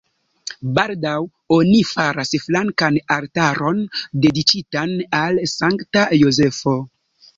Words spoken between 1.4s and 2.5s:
oni faras